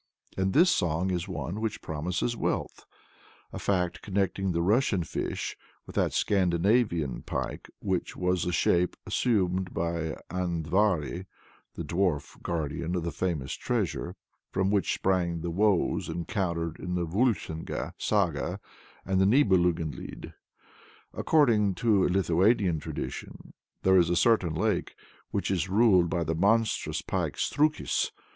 And 0.35 0.53
this 0.53 0.71
song 0.71 1.11
is 1.11 1.27
one 1.27 1.61
which 1.61 1.83
promises 1.83 2.35
wealth, 2.35 2.85
a 3.53 3.59
fact 3.59 4.01
connecting 4.01 4.51
the 4.51 4.63
Russian 4.63 5.03
fish 5.03 5.55
with 5.85 5.95
that 5.95 6.11
Scandinavian 6.11 7.21
pike 7.21 7.69
which 7.83 8.15
was 8.17 8.43
a 8.43 8.51
shape 8.51 8.97
assumed 9.05 9.75
by 9.75 10.17
Andvari 10.31 11.27
the 11.75 11.83
dwarf 11.83 12.41
guardian 12.41 12.95
of 12.95 13.03
the 13.03 13.11
famous 13.11 13.53
treasure, 13.53 14.15
from 14.51 14.71
which 14.71 14.91
sprang 14.95 15.41
the 15.41 15.51
woes 15.51 16.09
recounted 16.09 16.79
in 16.83 16.95
the 16.95 17.05
Völsunga 17.05 17.93
Saga 17.99 18.59
and 19.05 19.21
the 19.21 19.25
Nibelungenlied. 19.27 20.33
According 21.13 21.75
to 21.75 22.05
a 22.05 22.07
Lithuanian 22.07 22.79
tradition, 22.79 23.53
there 23.83 23.97
is 23.97 24.09
a 24.09 24.15
certain 24.15 24.55
lake 24.55 24.95
which 25.29 25.51
is 25.51 25.69
ruled 25.69 26.09
by 26.09 26.23
the 26.23 26.33
monstrous 26.33 27.03
pike 27.03 27.35
Strukis. 27.37 28.09